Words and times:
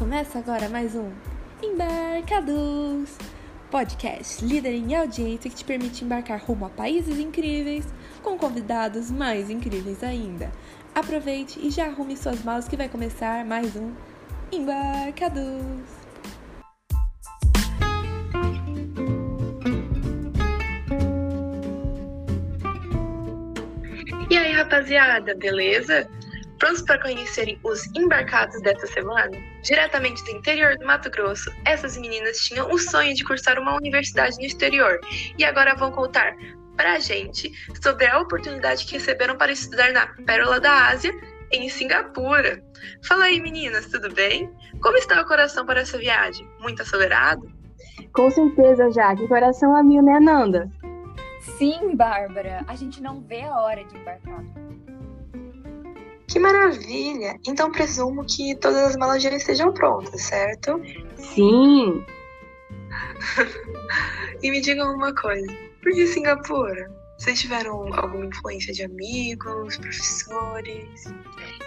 Começa 0.00 0.38
agora 0.38 0.66
mais 0.66 0.94
um 0.94 1.12
Embarcados 1.62 3.18
podcast 3.70 4.42
líder 4.42 4.72
em 4.72 4.96
audiência 4.96 5.50
que 5.50 5.56
te 5.56 5.62
permite 5.62 6.02
embarcar 6.02 6.40
rumo 6.40 6.64
a 6.64 6.70
países 6.70 7.18
incríveis 7.18 7.84
com 8.22 8.38
convidados 8.38 9.10
mais 9.10 9.50
incríveis 9.50 10.02
ainda. 10.02 10.50
Aproveite 10.94 11.60
e 11.62 11.70
já 11.70 11.84
arrume 11.84 12.16
suas 12.16 12.42
malas 12.42 12.66
que 12.66 12.78
vai 12.78 12.88
começar 12.88 13.44
mais 13.44 13.76
um 13.76 13.92
Embarcados. 14.50 15.84
E 24.30 24.38
aí, 24.38 24.52
rapaziada, 24.52 25.34
beleza? 25.34 26.08
Prontos 26.60 26.82
para 26.82 27.00
conhecerem 27.00 27.58
os 27.64 27.86
embarcados 27.96 28.60
dessa 28.60 28.86
semana? 28.86 29.30
Diretamente 29.62 30.22
do 30.24 30.30
interior 30.30 30.76
do 30.76 30.84
Mato 30.84 31.10
Grosso, 31.10 31.50
essas 31.64 31.96
meninas 31.96 32.36
tinham 32.36 32.70
o 32.70 32.78
sonho 32.78 33.14
de 33.14 33.24
cursar 33.24 33.58
uma 33.58 33.74
universidade 33.74 34.36
no 34.36 34.44
exterior 34.44 35.00
e 35.38 35.44
agora 35.44 35.74
vão 35.74 35.90
contar 35.90 36.36
pra 36.76 36.98
gente 36.98 37.50
sobre 37.82 38.06
a 38.06 38.20
oportunidade 38.20 38.84
que 38.84 38.92
receberam 38.92 39.36
para 39.38 39.50
estudar 39.50 39.90
na 39.92 40.06
Pérola 40.26 40.60
da 40.60 40.88
Ásia, 40.88 41.12
em 41.50 41.66
Singapura. 41.70 42.62
Fala 43.08 43.24
aí, 43.24 43.40
meninas, 43.40 43.86
tudo 43.86 44.12
bem? 44.12 44.50
Como 44.82 44.98
está 44.98 45.22
o 45.22 45.26
coração 45.26 45.64
para 45.64 45.80
essa 45.80 45.96
viagem? 45.96 46.46
Muito 46.60 46.82
acelerado? 46.82 47.50
Com 48.12 48.30
certeza, 48.30 48.90
Jaque. 48.90 49.26
Coração 49.28 49.74
a 49.74 49.82
mil, 49.82 50.02
né, 50.02 50.20
Nanda? 50.20 50.70
Sim, 51.40 51.96
Bárbara. 51.96 52.62
A 52.68 52.76
gente 52.76 53.02
não 53.02 53.22
vê 53.22 53.42
a 53.42 53.60
hora 53.60 53.82
de 53.82 53.96
embarcar. 53.96 54.44
Que 56.30 56.38
maravilha! 56.38 57.38
Então 57.44 57.72
presumo 57.72 58.24
que 58.24 58.54
todas 58.54 58.90
as 58.90 58.96
malas 58.96 59.20
já 59.20 59.30
estejam 59.30 59.72
prontas, 59.72 60.22
certo? 60.22 60.80
Sim. 61.16 62.04
e 64.40 64.50
me 64.50 64.60
digam 64.60 64.94
uma 64.94 65.12
coisa: 65.12 65.52
por 65.82 65.92
que 65.92 66.06
Singapura? 66.06 66.99
Vocês 67.20 67.38
tiveram 67.38 67.92
alguma 67.92 68.24
influência 68.24 68.72
de 68.72 68.82
amigos, 68.82 69.76
professores? 69.76 71.04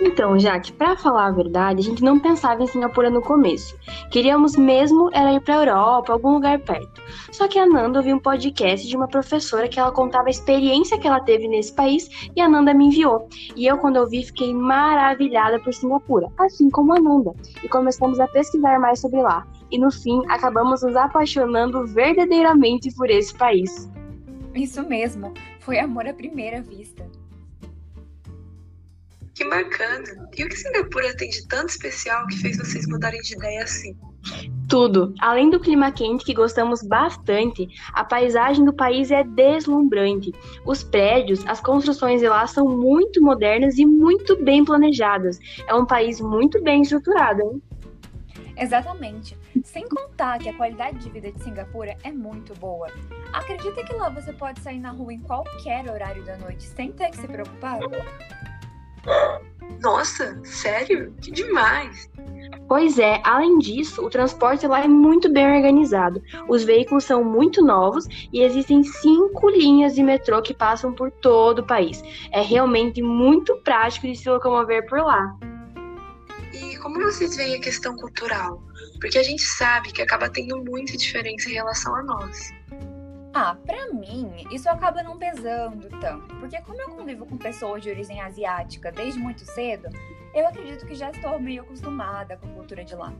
Então, 0.01 0.39
Jaque, 0.39 0.73
para 0.73 0.97
falar 0.97 1.27
a 1.27 1.31
verdade, 1.31 1.79
a 1.79 1.83
gente 1.83 2.03
não 2.03 2.19
pensava 2.19 2.63
em 2.63 2.65
Singapura 2.65 3.11
no 3.11 3.21
começo. 3.21 3.77
Queríamos 4.09 4.55
mesmo 4.55 5.11
era 5.13 5.31
ir 5.31 5.39
para 5.41 5.57
Europa, 5.57 6.11
algum 6.11 6.33
lugar 6.33 6.57
perto. 6.57 6.99
Só 7.31 7.47
que 7.47 7.59
a 7.59 7.67
Nanda 7.67 7.99
ouviu 7.99 8.15
um 8.15 8.19
podcast 8.19 8.87
de 8.87 8.97
uma 8.97 9.07
professora 9.07 9.67
que 9.67 9.79
ela 9.79 9.91
contava 9.91 10.25
a 10.25 10.31
experiência 10.31 10.97
que 10.97 11.07
ela 11.07 11.19
teve 11.19 11.47
nesse 11.47 11.71
país 11.71 12.09
e 12.35 12.41
a 12.41 12.49
Nanda 12.49 12.73
me 12.73 12.87
enviou. 12.87 13.29
E 13.55 13.67
eu, 13.67 13.77
quando 13.77 13.97
ouvi, 13.97 14.25
fiquei 14.25 14.55
maravilhada 14.55 15.59
por 15.59 15.71
Singapura, 15.71 16.29
assim 16.39 16.67
como 16.71 16.95
a 16.95 16.99
Nanda. 16.99 17.31
E 17.63 17.69
começamos 17.69 18.19
a 18.19 18.27
pesquisar 18.27 18.79
mais 18.79 18.99
sobre 18.99 19.21
lá. 19.21 19.45
E 19.69 19.77
no 19.77 19.91
fim, 19.91 20.19
acabamos 20.29 20.81
nos 20.81 20.95
apaixonando 20.95 21.85
verdadeiramente 21.85 22.91
por 22.95 23.07
esse 23.07 23.35
país. 23.35 23.93
Isso 24.55 24.87
mesmo, 24.87 25.33
foi 25.59 25.79
amor 25.79 26.07
à 26.07 26.13
primeira 26.13 26.61
vista. 26.61 27.07
Que 29.33 29.43
bacana! 29.45 30.29
E 30.37 30.43
o 30.43 30.49
que 30.49 30.55
Singapura 30.55 31.15
tem 31.17 31.29
de 31.29 31.47
tanto 31.47 31.69
especial 31.69 32.27
que 32.27 32.37
fez 32.37 32.57
vocês 32.57 32.87
mudarem 32.87 33.19
de 33.21 33.33
ideia 33.33 33.63
assim? 33.63 33.97
Tudo. 34.69 35.13
Além 35.19 35.49
do 35.49 35.59
clima 35.59 35.91
quente 35.91 36.23
que 36.23 36.35
gostamos 36.35 36.83
bastante, 36.83 37.67
a 37.93 38.03
paisagem 38.03 38.63
do 38.63 38.73
país 38.73 39.09
é 39.11 39.23
deslumbrante. 39.23 40.31
Os 40.65 40.83
prédios, 40.83 41.45
as 41.47 41.59
construções 41.59 42.21
de 42.21 42.29
lá 42.29 42.45
são 42.45 42.67
muito 42.67 43.21
modernas 43.21 43.77
e 43.77 43.85
muito 43.85 44.41
bem 44.43 44.63
planejadas. 44.63 45.39
É 45.67 45.73
um 45.73 45.85
país 45.85 46.21
muito 46.21 46.61
bem 46.61 46.83
estruturado, 46.83 47.41
hein? 47.41 47.61
Exatamente. 48.57 49.37
Sem 49.63 49.87
contar 49.87 50.39
que 50.39 50.49
a 50.49 50.53
qualidade 50.53 50.99
de 50.99 51.09
vida 51.09 51.31
de 51.31 51.41
Singapura 51.43 51.97
é 52.03 52.11
muito 52.11 52.53
boa. 52.55 52.87
Acredita 53.31 53.83
que 53.83 53.93
lá 53.93 54.09
você 54.09 54.31
pode 54.33 54.59
sair 54.61 54.79
na 54.79 54.91
rua 54.91 55.13
em 55.13 55.19
qualquer 55.19 55.89
horário 55.89 56.23
da 56.23 56.37
noite 56.37 56.63
sem 56.63 56.91
ter 56.91 57.09
que 57.09 57.17
se 57.17 57.27
preocupar? 57.27 57.79
Nossa, 59.81 60.39
sério? 60.43 61.13
Que 61.21 61.31
demais! 61.31 62.09
Pois 62.67 62.97
é, 62.97 63.21
além 63.23 63.59
disso, 63.59 64.03
o 64.03 64.09
transporte 64.09 64.65
lá 64.65 64.83
é 64.83 64.87
muito 64.87 65.29
bem 65.29 65.45
organizado. 65.57 66.21
Os 66.47 66.63
veículos 66.63 67.03
são 67.03 67.23
muito 67.23 67.63
novos 67.63 68.07
e 68.31 68.41
existem 68.41 68.83
cinco 68.83 69.49
linhas 69.49 69.95
de 69.95 70.03
metrô 70.03 70.41
que 70.41 70.53
passam 70.53 70.93
por 70.93 71.11
todo 71.11 71.59
o 71.59 71.67
país. 71.67 72.01
É 72.31 72.41
realmente 72.41 73.01
muito 73.01 73.55
prático 73.57 74.07
de 74.07 74.15
se 74.15 74.29
locomover 74.29 74.87
por 74.87 74.99
lá. 74.99 75.37
Como 76.83 76.99
vocês 76.99 77.37
veem 77.37 77.55
a 77.55 77.61
questão 77.61 77.95
cultural? 77.95 78.61
Porque 78.99 79.17
a 79.17 79.23
gente 79.23 79.41
sabe 79.41 79.93
que 79.93 80.01
acaba 80.01 80.29
tendo 80.29 80.61
muita 80.65 80.97
diferença 80.97 81.49
em 81.49 81.53
relação 81.53 81.95
a 81.95 82.03
nós. 82.03 82.51
Ah, 83.33 83.55
pra 83.65 83.87
mim, 83.93 84.45
isso 84.51 84.69
acaba 84.69 85.01
não 85.01 85.17
pesando 85.17 85.87
tanto, 86.01 86.35
porque 86.35 86.59
como 86.59 86.81
eu 86.81 86.89
convivo 86.89 87.25
com 87.25 87.37
pessoas 87.37 87.81
de 87.81 87.89
origem 87.89 88.19
asiática 88.19 88.91
desde 88.91 89.17
muito 89.17 89.45
cedo, 89.45 89.87
eu 90.35 90.45
acredito 90.45 90.85
que 90.85 90.93
já 90.93 91.09
estou 91.09 91.39
meio 91.39 91.61
acostumada 91.61 92.35
com 92.35 92.47
a 92.47 92.51
cultura 92.51 92.83
de 92.83 92.95
lá. 92.95 93.13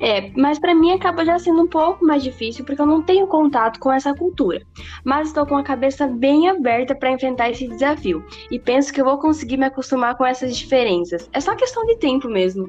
É, 0.00 0.30
mas 0.36 0.58
para 0.58 0.74
mim 0.74 0.92
acaba 0.92 1.24
já 1.24 1.38
sendo 1.38 1.62
um 1.62 1.66
pouco 1.66 2.04
mais 2.04 2.22
difícil 2.22 2.64
porque 2.64 2.82
eu 2.82 2.86
não 2.86 3.02
tenho 3.02 3.26
contato 3.26 3.78
com 3.78 3.92
essa 3.92 4.14
cultura. 4.14 4.62
Mas 5.04 5.28
estou 5.28 5.46
com 5.46 5.56
a 5.56 5.62
cabeça 5.62 6.06
bem 6.06 6.48
aberta 6.48 6.94
para 6.94 7.12
enfrentar 7.12 7.50
esse 7.50 7.68
desafio 7.68 8.24
e 8.50 8.58
penso 8.58 8.92
que 8.92 9.00
eu 9.00 9.04
vou 9.04 9.18
conseguir 9.18 9.56
me 9.56 9.66
acostumar 9.66 10.16
com 10.16 10.26
essas 10.26 10.56
diferenças. 10.56 11.28
É 11.32 11.40
só 11.40 11.54
questão 11.54 11.84
de 11.86 11.96
tempo 11.96 12.28
mesmo. 12.28 12.66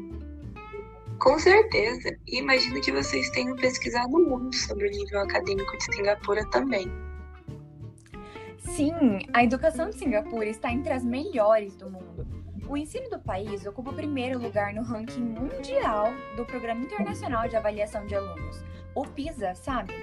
Com 1.19 1.39
certeza. 1.39 2.15
E 2.27 2.39
imagino 2.39 2.81
que 2.81 2.91
vocês 2.91 3.29
tenham 3.29 3.55
pesquisado 3.55 4.11
muito 4.11 4.55
sobre 4.55 4.87
o 4.87 4.91
nível 4.91 5.21
acadêmico 5.21 5.77
de 5.77 5.95
Singapura 5.95 6.45
também. 6.49 6.91
Sim, 8.57 9.19
a 9.33 9.43
educação 9.43 9.89
de 9.89 9.97
Singapura 9.97 10.47
está 10.47 10.71
entre 10.71 10.91
as 10.91 11.03
melhores 11.03 11.75
do 11.75 11.89
mundo. 11.89 12.42
O 12.73 12.77
ensino 12.77 13.07
do 13.07 13.19
país 13.19 13.67
ocupa 13.67 13.91
o 13.91 13.93
primeiro 13.93 14.39
lugar 14.39 14.73
no 14.73 14.81
ranking 14.81 15.21
mundial 15.21 16.07
do 16.35 16.43
Programa 16.43 16.81
Internacional 16.81 17.47
de 17.47 17.55
Avaliação 17.55 18.03
de 18.07 18.15
Alunos, 18.15 18.65
o 18.95 19.05
PISA, 19.05 19.53
sabe? 19.53 19.93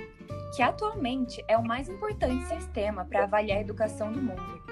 Que 0.54 0.62
atualmente 0.62 1.44
é 1.48 1.58
o 1.58 1.66
mais 1.66 1.88
importante 1.88 2.46
sistema 2.46 3.04
para 3.04 3.24
avaliar 3.24 3.58
a 3.58 3.60
educação 3.60 4.12
do 4.12 4.22
mundo. 4.22 4.62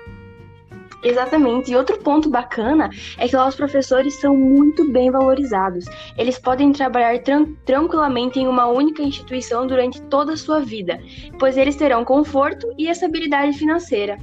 Exatamente. 1.03 1.73
E 1.73 1.77
outro 1.77 1.99
ponto 1.99 2.31
bacana 2.31 2.89
é 3.19 3.27
que 3.27 3.35
lá 3.35 3.49
os 3.49 3.57
professores 3.57 4.15
são 4.21 4.37
muito 4.37 4.93
bem 4.93 5.11
valorizados. 5.11 5.85
Eles 6.17 6.39
podem 6.39 6.71
trabalhar 6.71 7.21
tran 7.25 7.47
tranquilamente 7.67 8.39
em 8.39 8.47
uma 8.47 8.69
única 8.69 9.03
instituição 9.03 9.67
durante 9.67 10.01
toda 10.03 10.35
a 10.35 10.37
sua 10.37 10.61
vida, 10.61 11.03
pois 11.37 11.57
eles 11.57 11.75
terão 11.75 12.05
conforto 12.05 12.73
e 12.79 12.89
estabilidade 12.89 13.59
financeira. 13.59 14.17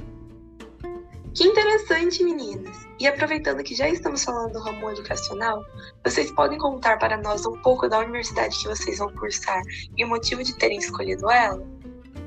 Que 1.36 1.44
interessante, 1.44 2.24
meninas! 2.24 2.88
E 2.98 3.06
aproveitando 3.06 3.62
que 3.62 3.74
já 3.74 3.86
estamos 3.90 4.24
falando 4.24 4.54
do 4.54 4.58
ramo 4.58 4.90
educacional, 4.90 5.62
vocês 6.02 6.32
podem 6.32 6.56
contar 6.56 6.98
para 6.98 7.18
nós 7.18 7.44
um 7.44 7.60
pouco 7.60 7.86
da 7.90 7.98
universidade 7.98 8.58
que 8.58 8.66
vocês 8.66 8.96
vão 8.96 9.12
cursar 9.12 9.60
e 9.94 10.02
o 10.02 10.08
motivo 10.08 10.42
de 10.42 10.56
terem 10.56 10.78
escolhido 10.78 11.30
ela? 11.30 11.62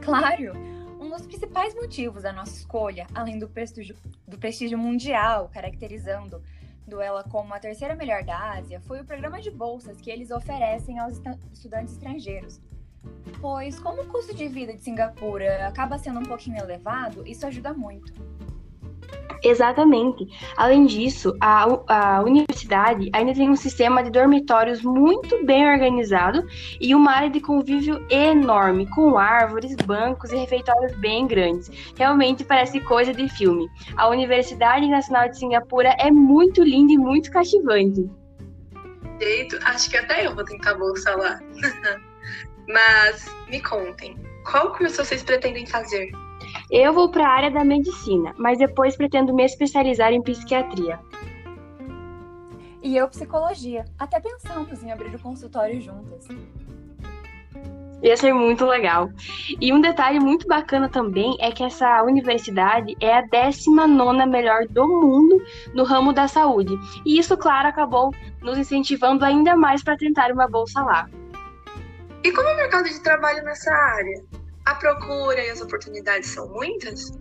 Claro! 0.03 0.53
Um 0.99 1.09
dos 1.09 1.25
principais 1.25 1.73
motivos 1.73 2.21
da 2.21 2.31
nossa 2.31 2.55
escolha, 2.55 3.07
além 3.15 3.39
do 3.39 3.49
prestígio, 3.49 3.95
do 4.27 4.37
prestígio 4.37 4.77
mundial, 4.77 5.49
caracterizando 5.51 6.39
ela 7.01 7.23
como 7.23 7.51
a 7.55 7.59
terceira 7.59 7.95
melhor 7.95 8.23
da 8.23 8.57
Ásia, 8.57 8.79
foi 8.81 9.01
o 9.01 9.05
programa 9.05 9.41
de 9.41 9.49
bolsas 9.49 9.99
que 9.99 10.11
eles 10.11 10.29
oferecem 10.29 10.99
aos 10.99 11.19
estudantes 11.51 11.93
estrangeiros. 11.93 12.61
Pois, 13.41 13.79
como 13.79 14.03
o 14.03 14.07
custo 14.07 14.35
de 14.35 14.47
vida 14.47 14.71
de 14.71 14.81
Singapura 14.81 15.67
acaba 15.67 15.97
sendo 15.97 16.19
um 16.19 16.25
pouquinho 16.25 16.59
elevado, 16.59 17.25
isso 17.25 17.47
ajuda 17.47 17.73
muito. 17.73 18.13
Exatamente. 19.49 20.27
Além 20.55 20.85
disso, 20.85 21.35
a, 21.41 21.65
a 21.87 22.21
universidade 22.21 23.09
ainda 23.11 23.33
tem 23.33 23.49
um 23.49 23.55
sistema 23.55 24.03
de 24.03 24.11
dormitórios 24.11 24.83
muito 24.83 25.43
bem 25.43 25.67
organizado 25.67 26.45
e 26.79 26.93
uma 26.93 27.11
área 27.11 27.31
de 27.31 27.39
convívio 27.39 28.05
enorme, 28.11 28.87
com 28.91 29.17
árvores, 29.17 29.75
bancos 29.75 30.31
e 30.31 30.35
refeitórios 30.35 30.95
bem 30.99 31.25
grandes. 31.25 31.71
Realmente 31.97 32.43
parece 32.43 32.79
coisa 32.81 33.11
de 33.11 33.27
filme. 33.27 33.67
A 33.97 34.07
Universidade 34.07 34.87
Nacional 34.87 35.29
de 35.29 35.39
Singapura 35.39 35.95
é 35.97 36.11
muito 36.11 36.63
linda 36.63 36.93
e 36.93 36.97
muito 36.97 37.31
cativante. 37.31 38.07
Jeito, 39.19 39.57
acho 39.65 39.89
que 39.89 39.97
até 39.97 40.27
eu 40.27 40.35
vou 40.35 40.45
tentar 40.45 40.75
bolsa 40.75 41.15
lá. 41.15 41.39
Mas 42.69 43.25
me 43.49 43.59
contem, 43.59 44.15
qual 44.49 44.71
curso 44.73 45.03
vocês 45.03 45.23
pretendem 45.23 45.65
fazer? 45.65 46.11
Eu 46.71 46.93
vou 46.93 47.09
para 47.09 47.25
a 47.25 47.31
área 47.31 47.51
da 47.51 47.63
medicina, 47.63 48.33
mas 48.37 48.59
depois 48.59 48.95
pretendo 48.95 49.33
me 49.33 49.43
especializar 49.43 50.13
em 50.13 50.21
psiquiatria. 50.21 50.99
E 52.83 52.95
eu 52.95 53.07
psicologia. 53.09 53.85
Até 53.97 54.19
pensamos 54.19 54.83
em 54.83 54.91
abrir 54.91 55.13
o 55.15 55.19
consultório 55.19 55.81
juntas. 55.81 56.27
Ia 58.03 58.15
ser 58.15 58.33
muito 58.33 58.65
legal. 58.65 59.09
E 59.59 59.73
um 59.73 59.81
detalhe 59.81 60.19
muito 60.19 60.47
bacana 60.47 60.87
também 60.87 61.35
é 61.39 61.51
que 61.51 61.63
essa 61.63 62.03
universidade 62.03 62.95
é 63.01 63.17
a 63.17 63.21
19 63.21 64.25
melhor 64.27 64.65
do 64.69 64.87
mundo 64.87 65.43
no 65.73 65.83
ramo 65.83 66.13
da 66.13 66.27
saúde. 66.27 66.73
E 67.05 67.19
isso, 67.19 67.35
claro, 67.35 67.67
acabou 67.67 68.13
nos 68.41 68.57
incentivando 68.57 69.25
ainda 69.25 69.55
mais 69.55 69.83
para 69.83 69.97
tentar 69.97 70.31
uma 70.31 70.47
bolsa 70.47 70.81
lá. 70.83 71.09
E 72.23 72.31
como 72.31 72.47
o 72.47 72.55
mercado 72.55 72.87
de 72.87 73.01
trabalho 73.01 73.43
nessa 73.43 73.73
área? 73.73 74.23
A 74.69 74.75
procura 74.75 75.43
e 75.43 75.49
as 75.49 75.61
oportunidades 75.61 76.29
são 76.29 76.47
muitas? 76.47 77.17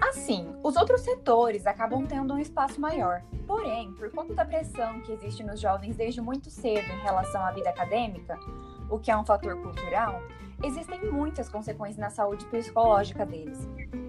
Assim, 0.00 0.56
os 0.62 0.76
outros 0.76 1.02
setores 1.02 1.66
acabam 1.66 2.06
tendo 2.06 2.32
um 2.32 2.38
espaço 2.38 2.80
maior. 2.80 3.22
Porém, 3.46 3.92
por 3.92 4.10
conta 4.10 4.32
da 4.32 4.46
pressão 4.46 4.98
que 5.02 5.12
existe 5.12 5.44
nos 5.44 5.60
jovens 5.60 5.94
desde 5.94 6.22
muito 6.22 6.48
cedo 6.48 6.90
em 6.90 7.02
relação 7.02 7.44
à 7.44 7.50
vida 7.50 7.68
acadêmica, 7.68 8.40
o 8.88 8.98
que 8.98 9.10
é 9.10 9.16
um 9.16 9.26
fator 9.26 9.60
cultural, 9.60 10.22
existem 10.64 11.04
muitas 11.04 11.50
consequências 11.50 11.98
na 11.98 12.08
saúde 12.08 12.46
psicológica 12.46 13.26
deles. 13.26 13.68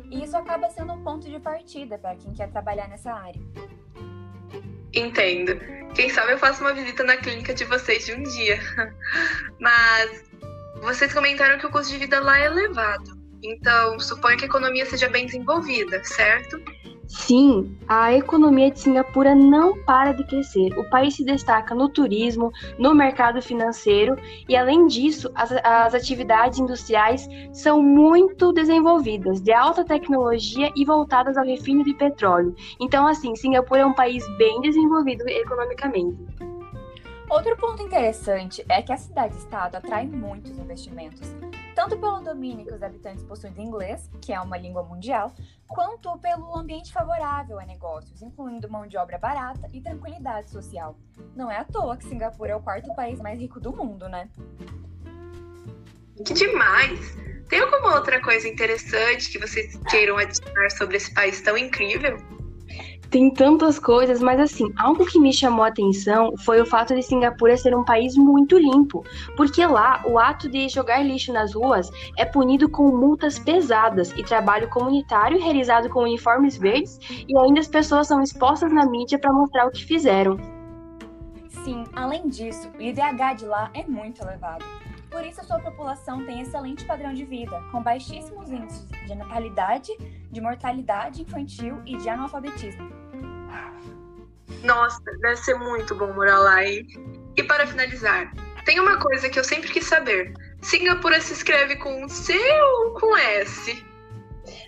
E 0.09 0.23
isso 0.23 0.37
acaba 0.37 0.69
sendo 0.69 0.93
um 0.93 1.03
ponto 1.03 1.29
de 1.29 1.37
partida 1.41 1.97
para 1.97 2.15
quem 2.15 2.31
quer 2.31 2.49
trabalhar 2.49 2.87
nessa 2.87 3.11
área. 3.11 3.41
Entendo. 4.93 5.59
Quem 5.93 6.09
sabe 6.09 6.31
eu 6.31 6.37
faço 6.37 6.61
uma 6.61 6.73
visita 6.73 7.03
na 7.03 7.17
clínica 7.17 7.53
de 7.53 7.65
vocês 7.65 8.05
de 8.05 8.13
um 8.13 8.23
dia. 8.23 8.59
Mas 9.59 10.23
vocês 10.85 11.13
comentaram 11.13 11.57
que 11.57 11.65
o 11.65 11.71
custo 11.71 11.91
de 11.91 11.99
vida 11.99 12.19
lá 12.19 12.39
é 12.39 12.45
elevado. 12.45 13.25
Então, 13.43 13.99
suponho 13.99 14.37
que 14.37 14.45
a 14.45 14.47
economia 14.47 14.85
seja 14.85 15.09
bem 15.09 15.25
desenvolvida, 15.25 16.03
certo? 16.03 16.59
Sim, 17.07 17.77
a 17.87 18.13
economia 18.13 18.71
de 18.71 18.79
Singapura 18.79 19.35
não 19.35 19.77
para 19.83 20.11
de 20.11 20.25
crescer. 20.25 20.77
O 20.77 20.89
país 20.89 21.15
se 21.15 21.23
destaca 21.23 21.75
no 21.75 21.87
turismo, 21.87 22.51
no 22.79 22.95
mercado 22.95 23.41
financeiro 23.41 24.17
e, 24.49 24.55
além 24.55 24.87
disso, 24.87 25.29
as, 25.35 25.51
as 25.51 25.93
atividades 25.93 26.57
industriais 26.57 27.27
são 27.53 27.81
muito 27.81 28.51
desenvolvidas, 28.51 29.39
de 29.39 29.53
alta 29.53 29.83
tecnologia 29.83 30.71
e 30.75 30.83
voltadas 30.83 31.38
ao 31.38 31.45
refino 31.45 31.83
de 31.83 31.93
petróleo. 31.93 32.55
Então, 32.79 33.05
assim, 33.05 33.35
Singapura 33.35 33.81
é 33.81 33.85
um 33.85 33.93
país 33.93 34.27
bem 34.38 34.59
desenvolvido 34.61 35.27
economicamente. 35.27 36.17
Outro 37.35 37.57
ponto 37.57 37.83
interessante 37.83 38.65
é 38.69 38.81
que 38.81 38.93
a 38.93 38.97
cidade-estado 38.97 39.75
atrai 39.75 40.07
muitos 40.07 40.57
investimentos, 40.57 41.27
tanto 41.75 41.97
pelo 41.97 42.21
domínio 42.21 42.65
que 42.65 42.73
os 42.73 42.81
habitantes 42.81 43.25
possuem 43.25 43.51
de 43.51 43.61
inglês, 43.61 44.09
que 44.21 44.31
é 44.31 44.39
uma 44.39 44.57
língua 44.57 44.83
mundial, 44.83 45.35
quanto 45.67 46.17
pelo 46.19 46.57
ambiente 46.57 46.93
favorável 46.93 47.59
a 47.59 47.65
negócios, 47.65 48.21
incluindo 48.21 48.71
mão 48.71 48.87
de 48.87 48.95
obra 48.95 49.17
barata 49.17 49.67
e 49.73 49.81
tranquilidade 49.81 50.49
social. 50.49 50.97
Não 51.35 51.51
é 51.51 51.57
à 51.57 51.65
toa 51.65 51.97
que 51.97 52.05
Singapura 52.05 52.53
é 52.53 52.55
o 52.55 52.61
quarto 52.61 52.95
país 52.95 53.19
mais 53.19 53.38
rico 53.38 53.59
do 53.59 53.75
mundo, 53.75 54.07
né? 54.07 54.29
Que 56.25 56.33
demais! 56.33 57.17
Tem 57.49 57.59
alguma 57.59 57.95
outra 57.95 58.21
coisa 58.21 58.47
interessante 58.47 59.29
que 59.29 59.39
vocês 59.39 59.77
queiram 59.89 60.17
adicionar 60.17 60.69
sobre 60.69 60.95
esse 60.95 61.13
país 61.13 61.41
tão 61.41 61.57
incrível? 61.57 62.15
Tem 63.09 63.31
tantas 63.31 63.79
coisas, 63.79 64.21
mas 64.21 64.39
assim, 64.39 64.71
algo 64.77 65.05
que 65.05 65.19
me 65.19 65.31
chamou 65.31 65.63
a 65.63 65.67
atenção 65.67 66.33
foi 66.39 66.61
o 66.61 66.65
fato 66.65 66.95
de 66.95 67.03
Singapura 67.03 67.55
ser 67.57 67.75
um 67.75 67.83
país 67.83 68.15
muito 68.15 68.57
limpo, 68.57 69.03
porque 69.37 69.65
lá 69.65 70.01
o 70.05 70.17
ato 70.17 70.49
de 70.49 70.67
jogar 70.69 71.03
lixo 71.03 71.31
nas 71.31 71.53
ruas 71.53 71.89
é 72.17 72.25
punido 72.25 72.69
com 72.69 72.95
multas 72.95 73.39
pesadas 73.39 74.11
e 74.17 74.23
trabalho 74.23 74.69
comunitário 74.69 75.41
realizado 75.41 75.89
com 75.89 76.03
uniformes 76.03 76.57
verdes 76.57 76.99
e 77.27 77.37
ainda 77.37 77.59
as 77.59 77.67
pessoas 77.67 78.07
são 78.07 78.21
expostas 78.21 78.71
na 78.71 78.85
mídia 78.85 79.19
para 79.19 79.31
mostrar 79.31 79.67
o 79.67 79.71
que 79.71 79.85
fizeram. 79.85 80.37
Sim, 81.63 81.83
além 81.95 82.27
disso, 82.27 82.69
o 82.77 82.81
IDH 82.81 83.37
de 83.37 83.45
lá 83.45 83.71
é 83.73 83.83
muito 83.87 84.21
elevado. 84.21 84.63
Por 85.15 85.25
isso, 85.25 85.39
a 85.39 85.45
sua 85.45 85.59
população 85.59 86.25
tem 86.25 86.41
excelente 86.41 86.83
padrão 86.83 87.13
de 87.13 87.23
vida, 87.23 87.63
com 87.71 87.81
baixíssimos 87.81 88.51
índices 88.51 88.85
de 89.07 89.15
natalidade, 89.15 89.89
de 90.29 90.41
mortalidade 90.41 91.21
infantil 91.21 91.81
e 91.85 91.95
de 91.95 92.09
analfabetismo. 92.09 92.91
Nossa, 94.62 95.00
deve 95.21 95.38
ser 95.38 95.56
muito 95.56 95.95
bom 95.95 96.12
morar 96.12 96.39
lá, 96.39 96.65
hein? 96.65 96.85
E 97.38 97.41
para 97.41 97.65
finalizar, 97.65 98.29
tem 98.65 98.77
uma 98.77 99.00
coisa 99.00 99.29
que 99.29 99.39
eu 99.39 99.44
sempre 99.45 99.71
quis 99.71 99.85
saber: 99.85 100.33
Singapura 100.62 101.21
se 101.21 101.31
escreve 101.31 101.77
com 101.77 102.09
C 102.09 102.38
ou 102.73 103.00
com 103.00 103.15
S? 103.15 103.85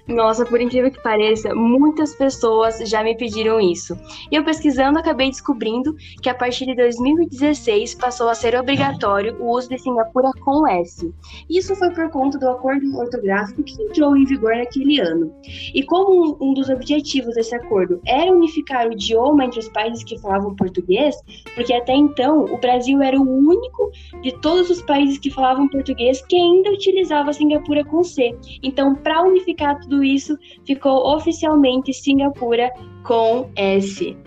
Nossa, 0.07 0.45
por 0.45 0.62
incrível 0.62 0.89
que 0.89 1.01
pareça, 1.01 1.54
muitas 1.54 2.15
pessoas 2.15 2.77
já 2.89 3.04
me 3.04 3.15
pediram 3.15 3.59
isso. 3.59 3.98
E 4.31 4.36
eu 4.36 4.44
pesquisando 4.44 4.98
acabei 4.98 5.30
descobrindo 5.30 5.95
que 6.21 6.30
a 6.30 6.33
partir 6.33 6.65
de 6.65 6.75
2016 6.75 7.95
passou 7.95 8.30
a 8.30 8.36
ser 8.36 8.57
obrigatório 8.57 9.36
o 9.38 9.51
uso 9.51 9.68
de 9.68 9.77
Singapura 9.77 10.31
com 10.45 10.65
S. 10.65 11.13
Isso 11.50 11.75
foi 11.75 11.92
por 11.92 12.09
conta 12.09 12.38
do 12.38 12.50
acordo 12.50 12.98
ortográfico 12.98 13.63
que 13.63 13.81
entrou 13.83 14.15
em 14.15 14.24
vigor 14.24 14.56
naquele 14.56 15.01
ano. 15.01 15.33
E 15.74 15.83
como 15.83 16.38
um 16.39 16.54
dos 16.54 16.69
objetivos 16.69 17.36
desse 17.36 17.54
acordo 17.54 18.00
era 18.06 18.31
unificar 18.31 18.88
o 18.88 18.94
idioma 18.94 19.44
entre 19.44 19.59
os 19.59 19.68
países 19.69 20.06
que 20.06 20.18
falavam 20.19 20.56
português, 20.56 21.15
porque 21.54 21.74
até 21.74 21.94
então 21.94 22.45
o 22.45 22.57
Brasil 22.57 23.01
era 23.01 23.19
o 23.19 23.30
único 23.30 23.92
de 24.21 24.31
todos 24.39 24.69
os 24.69 24.81
países 24.83 25.18
que 25.18 25.30
falavam 25.30 25.68
português 25.68 26.25
que 26.27 26.38
ainda 26.38 26.71
utilizava 26.71 27.33
Singapura 27.33 27.83
com 27.83 28.04
C. 28.04 28.33
Então, 28.63 28.95
para 28.95 29.21
unificar 29.24 29.77
tudo 29.81 29.96
isso, 30.03 30.38
ficou 30.65 31.15
oficialmente 31.15 31.94
Singapura 31.94 32.71
com 33.03 33.51
S. 33.55 34.17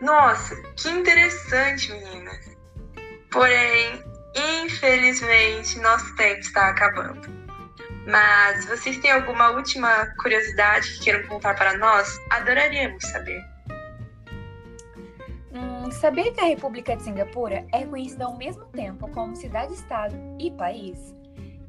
Nossa, 0.00 0.54
que 0.76 0.88
interessante, 0.88 1.90
meninas. 1.92 2.56
Porém, 3.30 4.02
infelizmente, 4.64 5.78
nosso 5.80 6.14
tempo 6.16 6.40
está 6.40 6.68
acabando. 6.68 7.28
Mas 8.06 8.66
vocês 8.66 8.98
têm 8.98 9.10
alguma 9.10 9.50
última 9.50 10.06
curiosidade 10.22 10.92
que 10.92 11.04
queiram 11.04 11.26
contar 11.26 11.54
para 11.54 11.76
nós? 11.76 12.20
Adoraríamos 12.30 13.02
saber. 13.04 13.42
Hum, 15.52 15.90
saber 15.90 16.32
que 16.32 16.40
a 16.40 16.44
República 16.44 16.94
de 16.94 17.02
Singapura 17.02 17.66
é 17.72 17.78
reconhecida 17.78 18.26
ao 18.26 18.36
mesmo 18.36 18.64
tempo 18.66 19.10
como 19.10 19.34
cidade-estado 19.34 20.14
e 20.38 20.50
país 20.52 21.15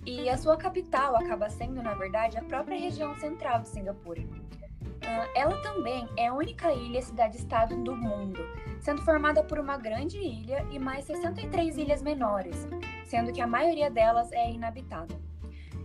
e 0.08 0.30
a 0.30 0.38
sua 0.38 0.56
capital 0.56 1.18
acaba 1.18 1.50
sendo, 1.50 1.84
na 1.84 1.94
verdade, 1.94 2.38
a 2.38 2.42
própria 2.42 2.80
região 2.80 3.14
central 3.20 3.60
de 3.60 3.68
Singapura. 3.68 4.22
Uh, 4.22 5.30
ela 5.36 5.62
também 5.62 6.08
é 6.16 6.28
a 6.28 6.34
única 6.34 6.72
ilha 6.72 7.02
cidade-estado 7.02 7.76
do 7.84 7.94
mundo, 7.94 8.40
sendo 8.80 9.02
formada 9.02 9.44
por 9.44 9.60
uma 9.60 9.78
grande 9.78 10.18
ilha 10.18 10.66
e 10.72 10.80
mais 10.80 11.04
63 11.04 11.78
ilhas 11.78 12.02
menores, 12.02 12.66
sendo 13.04 13.34
que 13.34 13.42
a 13.42 13.48
maioria 13.48 13.92
delas 13.92 14.32
é 14.32 14.50
inabitada. 14.50 15.14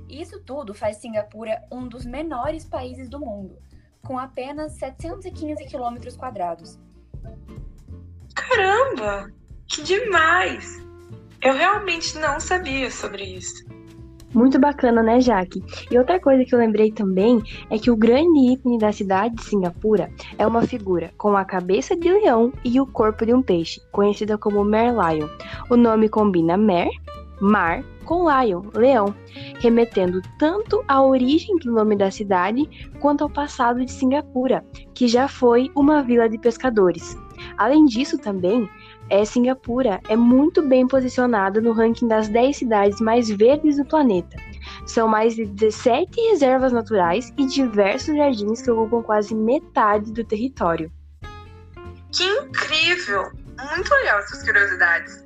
Isso 0.08 0.40
tudo 0.40 0.72
faz 0.72 0.98
Singapura 0.98 1.60
um 1.70 1.88
dos 1.88 2.06
menores 2.06 2.64
países 2.64 3.08
do 3.08 3.18
mundo, 3.18 3.58
com 4.02 4.20
apenas 4.20 4.74
715 4.74 5.64
quilômetros 5.66 6.16
quadrados. 6.16 6.78
Caramba! 8.36 9.32
Que 9.66 9.82
demais! 9.82 10.80
Eu 11.40 11.54
realmente 11.54 12.16
não 12.18 12.38
sabia 12.38 12.88
sobre 12.88 13.24
isso. 13.24 13.71
Muito 14.34 14.58
bacana, 14.58 15.02
né, 15.02 15.20
Jaque? 15.20 15.62
E 15.90 15.98
outra 15.98 16.18
coisa 16.18 16.44
que 16.44 16.54
eu 16.54 16.58
lembrei 16.58 16.90
também 16.90 17.42
é 17.68 17.78
que 17.78 17.90
o 17.90 17.96
grande 17.96 18.52
ícone 18.52 18.78
da 18.78 18.90
cidade 18.90 19.34
de 19.34 19.44
Singapura 19.44 20.10
é 20.38 20.46
uma 20.46 20.62
figura 20.62 21.12
com 21.18 21.36
a 21.36 21.44
cabeça 21.44 21.94
de 21.94 22.10
leão 22.10 22.52
e 22.64 22.80
o 22.80 22.86
corpo 22.86 23.26
de 23.26 23.34
um 23.34 23.42
peixe, 23.42 23.80
conhecida 23.92 24.38
como 24.38 24.64
Mer 24.64 24.92
Lion. 24.92 25.28
O 25.68 25.76
nome 25.76 26.08
combina 26.08 26.56
Mer, 26.56 26.88
mar, 27.40 27.84
com 28.04 28.26
Lion, 28.28 28.62
leão, 28.74 29.14
remetendo 29.60 30.22
tanto 30.38 30.82
à 30.88 31.02
origem 31.02 31.56
do 31.56 31.70
nome 31.70 31.96
da 31.96 32.10
cidade 32.10 32.90
quanto 33.00 33.24
ao 33.24 33.30
passado 33.30 33.84
de 33.84 33.92
Singapura, 33.92 34.64
que 34.94 35.06
já 35.08 35.28
foi 35.28 35.70
uma 35.74 36.02
vila 36.02 36.28
de 36.28 36.38
pescadores. 36.38 37.16
Além 37.56 37.84
disso, 37.84 38.18
também, 38.18 38.68
é, 39.12 39.26
Singapura 39.26 40.00
é 40.08 40.16
muito 40.16 40.66
bem 40.66 40.88
posicionada 40.88 41.60
no 41.60 41.72
ranking 41.72 42.08
das 42.08 42.28
10 42.28 42.56
cidades 42.56 42.98
mais 42.98 43.28
verdes 43.28 43.76
do 43.76 43.84
planeta. 43.84 44.38
São 44.86 45.06
mais 45.06 45.34
de 45.34 45.44
17 45.44 46.18
reservas 46.30 46.72
naturais 46.72 47.30
e 47.36 47.44
diversos 47.44 48.16
jardins 48.16 48.62
que 48.62 48.70
ocupam 48.70 49.02
quase 49.02 49.34
metade 49.34 50.10
do 50.12 50.24
território. 50.24 50.90
Que 52.10 52.24
incrível! 52.24 53.30
Muito 53.74 53.94
legal 53.94 54.18
essas 54.20 54.42
curiosidades. 54.44 55.22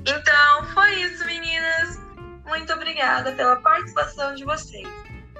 Então, 0.00 0.64
foi 0.74 0.92
isso, 1.02 1.24
meninas. 1.24 1.96
Muito 2.44 2.72
obrigada 2.72 3.30
pela 3.32 3.54
participação 3.60 4.34
de 4.34 4.44
vocês. 4.44 4.88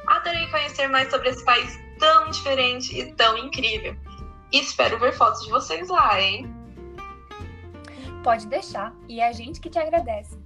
Adorei 0.07 0.47
conhecer 0.53 0.87
mais 0.87 1.11
sobre 1.11 1.31
esse 1.31 1.45
país 1.45 1.77
tão 1.99 2.31
diferente 2.31 2.97
e 2.97 3.13
tão 3.15 3.37
incrível. 3.37 3.97
Espero 4.53 5.01
ver 5.01 5.13
fotos 5.15 5.43
de 5.43 5.51
vocês 5.51 5.89
lá, 5.89 6.21
hein? 6.21 6.58
Pode 8.23 8.47
deixar, 8.47 8.95
e 9.09 9.21
é 9.21 9.29
a 9.29 9.33
gente 9.33 9.61
que 9.61 9.71
te 9.71 9.79
agradece. 9.79 10.37